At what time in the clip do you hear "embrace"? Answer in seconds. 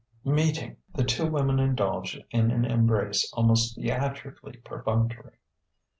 2.65-3.31